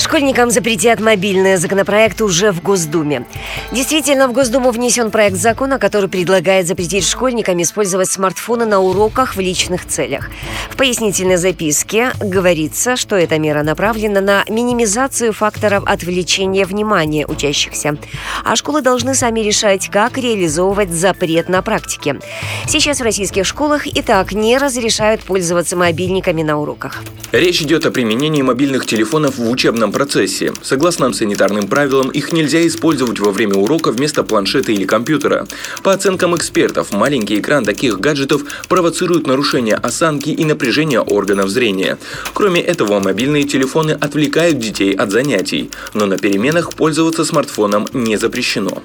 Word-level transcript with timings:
Школьникам 0.00 0.50
запретят 0.50 0.98
мобильные. 0.98 1.58
Законопроект 1.58 2.22
уже 2.22 2.52
в 2.52 2.62
Госдуме. 2.62 3.26
Действительно, 3.70 4.28
в 4.28 4.32
Госдуму 4.32 4.70
внесен 4.70 5.10
проект 5.10 5.36
закона, 5.36 5.78
который 5.78 6.08
предлагает 6.08 6.66
запретить 6.66 7.06
школьникам 7.06 7.60
использовать 7.60 8.08
смартфоны 8.08 8.64
на 8.64 8.80
уроках 8.80 9.36
в 9.36 9.40
личных 9.40 9.86
целях. 9.86 10.30
В 10.70 10.76
пояснительной 10.78 11.36
записке 11.36 12.12
говорится, 12.18 12.96
что 12.96 13.14
эта 13.14 13.38
мера 13.38 13.62
направлена 13.62 14.22
на 14.22 14.44
минимизацию 14.48 15.34
факторов 15.34 15.84
отвлечения 15.84 16.64
внимания 16.64 17.26
учащихся. 17.26 17.98
А 18.42 18.56
школы 18.56 18.80
должны 18.80 19.14
сами 19.14 19.40
решать, 19.40 19.90
как 19.90 20.16
реализовывать 20.16 20.90
запрет 20.90 21.50
на 21.50 21.60
практике. 21.60 22.20
Сейчас 22.66 23.00
в 23.00 23.04
российских 23.04 23.44
школах 23.44 23.86
и 23.86 24.00
так 24.00 24.32
не 24.32 24.56
разрешают 24.56 25.20
пользоваться 25.20 25.76
мобильниками 25.76 26.42
на 26.42 26.58
уроках. 26.58 27.02
Речь 27.32 27.60
идет 27.62 27.84
о 27.84 27.90
применении 27.90 28.42
мобильных 28.42 28.86
телефонов 28.86 29.36
в 29.36 29.48
учебном 29.48 29.89
учебном 29.90 29.92
процессе. 29.92 30.52
Согласно 30.62 31.12
санитарным 31.12 31.68
правилам, 31.68 32.10
их 32.10 32.32
нельзя 32.32 32.66
использовать 32.66 33.20
во 33.20 33.30
время 33.30 33.54
урока 33.54 33.92
вместо 33.92 34.22
планшета 34.22 34.72
или 34.72 34.84
компьютера. 34.84 35.46
По 35.82 35.92
оценкам 35.92 36.34
экспертов, 36.34 36.92
маленький 36.92 37.38
экран 37.38 37.64
таких 37.64 37.98
гаджетов 38.00 38.42
провоцирует 38.68 39.26
нарушение 39.26 39.74
осанки 39.74 40.30
и 40.30 40.44
напряжение 40.44 41.00
органов 41.00 41.48
зрения. 41.48 41.98
Кроме 42.34 42.60
этого, 42.60 43.00
мобильные 43.00 43.44
телефоны 43.44 43.92
отвлекают 43.92 44.58
детей 44.58 44.92
от 44.92 45.10
занятий, 45.10 45.70
но 45.94 46.06
на 46.06 46.16
переменах 46.16 46.74
пользоваться 46.74 47.24
смартфоном 47.24 47.86
не 47.92 48.16
запрещено. 48.18 48.82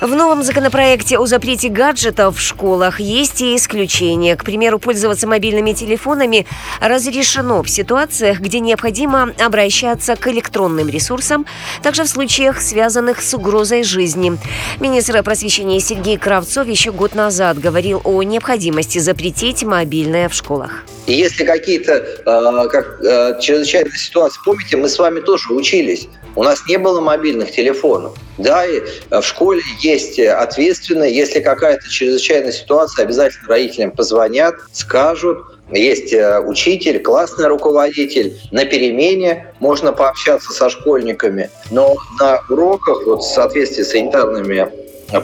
В 0.00 0.14
новом 0.14 0.42
законопроекте 0.42 1.18
о 1.18 1.24
запрете 1.24 1.70
гаджетов 1.70 2.36
в 2.36 2.40
школах 2.40 3.00
есть 3.00 3.40
и 3.40 3.56
исключения. 3.56 4.36
К 4.36 4.44
примеру, 4.44 4.78
пользоваться 4.78 5.26
мобильными 5.26 5.72
телефонами 5.72 6.46
разрешено 6.80 7.62
в 7.62 7.70
ситуациях, 7.70 8.40
где 8.40 8.60
необходимо 8.60 9.32
обращаться 9.42 10.14
к 10.16 10.28
электронным 10.28 10.90
ресурсам, 10.90 11.46
также 11.82 12.04
в 12.04 12.08
случаях, 12.08 12.60
связанных 12.60 13.22
с 13.22 13.32
угрозой 13.32 13.84
жизни. 13.84 14.36
Министр 14.80 15.22
просвещения 15.22 15.80
Сергей 15.80 16.18
Кравцов 16.18 16.68
еще 16.68 16.92
год 16.92 17.14
назад 17.14 17.58
говорил 17.58 18.02
о 18.04 18.22
необходимости 18.22 18.98
запретить 18.98 19.64
мобильное 19.64 20.28
в 20.28 20.34
школах. 20.34 20.84
И 21.06 21.12
если 21.12 21.44
какие-то 21.44 21.92
э, 21.94 22.68
как, 22.68 23.00
э, 23.02 23.40
чрезвычайные 23.40 23.96
ситуации, 23.96 24.40
помните, 24.44 24.76
мы 24.76 24.88
с 24.88 24.98
вами 24.98 25.20
тоже 25.20 25.52
учились, 25.52 26.08
у 26.34 26.42
нас 26.42 26.66
не 26.68 26.76
было 26.76 27.00
мобильных 27.00 27.52
телефонов. 27.52 28.14
Да, 28.38 28.66
и 28.66 28.82
в 29.10 29.22
школе 29.22 29.62
есть 29.80 30.18
ответственные, 30.18 31.14
если 31.14 31.40
какая-то 31.40 31.88
чрезвычайная 31.88 32.52
ситуация, 32.52 33.04
обязательно 33.04 33.48
родителям 33.48 33.90
позвонят, 33.92 34.56
скажут, 34.72 35.38
есть 35.72 36.12
э, 36.12 36.40
учитель, 36.40 37.00
классный 37.00 37.48
руководитель. 37.48 38.38
На 38.52 38.64
перемене 38.64 39.52
можно 39.58 39.92
пообщаться 39.92 40.52
со 40.52 40.70
школьниками. 40.70 41.50
Но 41.70 41.96
на 42.20 42.40
уроках, 42.48 43.04
вот 43.04 43.22
в 43.22 43.26
соответствии 43.26 43.82
с 43.82 43.90
санитарными 43.90 44.70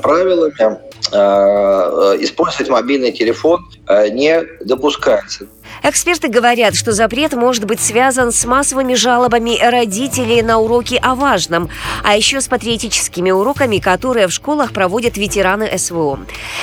правилами, 0.03 0.55
э, 0.61 0.67
э, 1.13 2.25
использовать 2.25 2.71
мобильный 2.71 3.13
телефон 3.13 3.65
не 4.11 4.43
допускается. 4.65 5.47
Эксперты 5.83 6.29
говорят, 6.29 6.75
что 6.75 6.93
запрет 6.93 7.33
может 7.33 7.65
быть 7.65 7.81
связан 7.81 8.31
с 8.31 8.45
массовыми 8.45 8.95
жалобами 8.95 9.59
родителей 9.61 10.43
на 10.43 10.59
уроки 10.59 10.99
о 11.03 11.15
важном, 11.15 11.71
а 12.05 12.17
еще 12.17 12.41
с 12.41 12.49
патриотическими 12.49 13.31
уроками, 13.31 13.79
которые 13.79 14.29
в 14.29 14.33
школах 14.33 14.73
проводят 14.73 15.17
ветераны 15.17 15.77
СВО. 15.77 16.21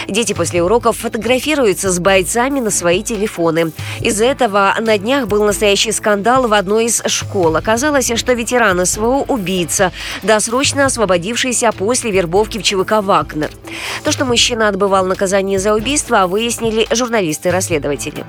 Дети 0.08 0.34
после 0.34 0.64
уроков 0.64 0.98
фотографируются 0.98 1.92
с 1.92 2.00
бойцами 2.00 2.60
на 2.60 2.72
свои 2.72 3.04
телефоны. 3.04 3.72
Из-за 4.00 4.26
этого 4.26 4.74
на 4.80 4.98
днях 4.98 5.28
был 5.28 5.44
настоящий 5.44 5.92
скандал 5.92 6.48
в 6.48 6.54
одной 6.54 6.86
из 6.86 7.02
школ. 7.06 7.56
Оказалось, 7.56 8.12
что 8.16 8.34
ветеран 8.34 8.86
СВО– 8.86 9.26
убийца, 9.28 9.92
досрочно 10.24 10.86
освободившийся 10.86 11.72
после 11.72 12.12
вербовки 12.12 12.58
в 12.58 12.64
ЧВК 12.64 13.02
«Вагнер». 13.02 13.52
То, 14.04 14.12
что 14.12 14.26
мужчина 14.26 14.70
отбывал 14.70 15.06
наказание 15.06 15.60
за 15.60 15.74
убийство, 15.74 16.28
выяснили 16.28 16.88
журналисты-расследователи. 16.92 18.26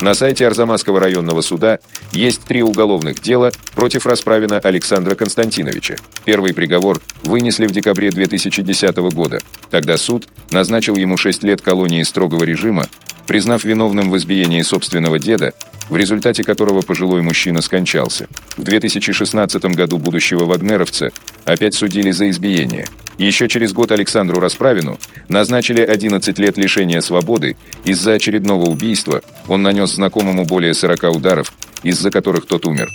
На 0.00 0.14
сайте 0.14 0.46
Арзамасского 0.46 1.00
районного 1.00 1.40
суда 1.40 1.80
есть 2.12 2.42
три 2.42 2.62
уголовных 2.62 3.20
дела 3.20 3.50
против 3.74 4.06
Расправина 4.06 4.58
Александра 4.60 5.16
Константиновича. 5.16 5.96
Первый 6.24 6.54
приговор 6.54 7.00
вынесли 7.24 7.66
в 7.66 7.72
декабре 7.72 8.10
2010 8.10 8.96
года. 8.96 9.40
Тогда 9.70 9.96
суд 9.96 10.28
назначил 10.52 10.94
ему 10.94 11.16
6 11.16 11.42
лет 11.42 11.62
колонии 11.62 12.04
строгого 12.04 12.44
режима, 12.44 12.86
признав 13.28 13.62
виновным 13.62 14.10
в 14.10 14.16
избиении 14.16 14.62
собственного 14.62 15.20
деда, 15.20 15.52
в 15.88 15.96
результате 15.96 16.42
которого 16.42 16.82
пожилой 16.82 17.22
мужчина 17.22 17.62
скончался. 17.62 18.26
В 18.56 18.64
2016 18.64 19.64
году 19.76 19.98
будущего 19.98 20.44
вагнеровца 20.44 21.12
опять 21.44 21.74
судили 21.74 22.10
за 22.10 22.28
избиение– 22.30 22.88
еще 23.18 23.48
через 23.48 23.72
год 23.72 23.90
Александру 23.90 24.38
Расправину 24.40 24.96
назначили 25.28 25.82
11 25.82 26.38
лет 26.38 26.56
лишения 26.56 27.00
свободы 27.00 27.56
из-за 27.84 28.12
очередного 28.12 28.66
убийства. 28.66 29.22
Он 29.48 29.62
нанес 29.62 29.92
знакомому 29.92 30.44
более 30.44 30.72
40 30.72 31.16
ударов, 31.16 31.52
из-за 31.82 32.12
которых 32.12 32.46
тот 32.46 32.64
умер. 32.64 32.88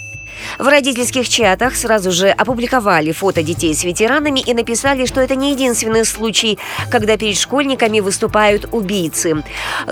В 0.59 0.67
родительских 0.67 1.27
чатах 1.29 1.75
сразу 1.75 2.11
же 2.11 2.29
опубликовали 2.29 3.11
фото 3.11 3.43
детей 3.43 3.73
с 3.73 3.83
ветеранами 3.83 4.39
и 4.39 4.53
написали, 4.53 5.05
что 5.05 5.21
это 5.21 5.35
не 5.35 5.51
единственный 5.51 6.05
случай, 6.05 6.57
когда 6.89 7.17
перед 7.17 7.37
школьниками 7.37 7.99
выступают 7.99 8.67
убийцы. 8.71 9.43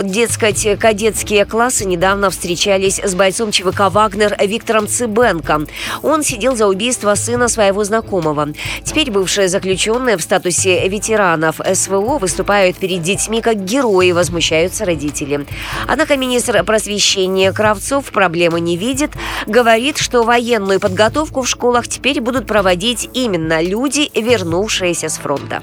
Дескать, 0.02 0.80
кадетские 0.80 1.46
классы 1.46 1.86
недавно 1.86 2.30
встречались 2.30 3.00
с 3.00 3.16
бойцом 3.16 3.52
ЧВК 3.52 3.92
«Вагнер» 3.92 4.36
Виктором 4.40 4.88
Цыбенко. 4.88 5.68
Он 6.02 6.24
сидел 6.24 6.56
за 6.56 6.68
убийство 6.68 7.16
сына 7.16 7.48
своего 7.48 7.84
знакомого. 7.84 8.50
Теперь 8.84 9.12
бывшие 9.12 9.48
заключенные 9.48 10.18
в 10.18 10.22
статусе 10.22 10.88
ветеранов 10.88 11.60
СВО 11.74 12.18
выступают 12.18 12.78
перед 12.78 13.02
детьми 13.02 13.42
как 13.42 13.64
герои, 13.64 14.12
возмущаются 14.12 14.86
родители. 14.86 15.46
Однако 15.88 16.18
министр 16.18 16.64
просвещения 16.64 17.52
Кравцов 17.52 18.06
проблемы 18.12 18.60
не 18.60 18.78
видит, 18.78 19.12
говорит, 19.48 19.98
что 19.98 20.24
военную 20.32 20.80
подготовку 20.80 21.42
в 21.42 21.50
школах 21.50 21.90
теперь 21.90 22.22
будут 22.22 22.48
проводить 22.48 23.10
именно 23.14 23.62
люди, 23.62 24.10
вернувшиеся 24.16 25.10
с 25.10 25.18
фронта. 25.18 25.62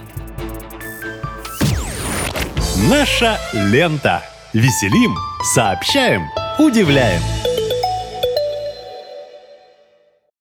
Наша 2.91 3.39
лента. 3.55 4.23
Веселим, 4.53 5.17
сообщаем, 5.55 6.27
удивляем. 6.59 7.48